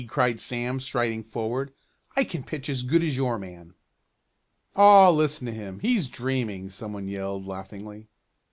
cried 0.07 0.39
Sam 0.39 0.79
striding 0.79 1.21
forward. 1.23 1.71
"I 2.15 2.23
can 2.23 2.41
pitch 2.41 2.69
as 2.69 2.81
good 2.81 3.03
as 3.03 3.15
your 3.15 3.37
man." 3.37 3.75
"Aw, 4.75 5.11
listen 5.11 5.45
to 5.45 5.53
him! 5.53 5.77
He's 5.79 6.07
dreaming!" 6.07 6.71
some 6.71 6.91
one 6.93 7.07
yelled, 7.07 7.45
laughingly. 7.45 8.07